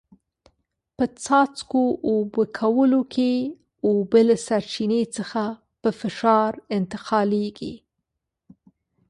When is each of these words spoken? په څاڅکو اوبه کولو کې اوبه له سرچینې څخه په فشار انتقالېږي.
په 0.95 1.05
څاڅکو 1.23 1.83
اوبه 2.07 2.43
کولو 2.59 3.01
کې 3.13 3.31
اوبه 3.87 4.19
له 4.29 4.35
سرچینې 4.47 5.01
څخه 5.17 5.43
په 5.81 5.89
فشار 5.99 6.51
انتقالېږي. 6.77 7.73